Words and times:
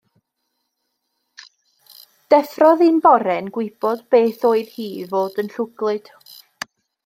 Deffrodd 2.35 2.81
un 2.87 2.97
bore 3.05 3.37
yn 3.43 3.53
gwybod 3.59 4.03
beth 4.15 4.49
oedd 4.53 4.75
hi 4.79 4.89
i 5.03 5.07
fod 5.15 5.41
yn 5.45 5.55
llwglyd. 5.57 6.15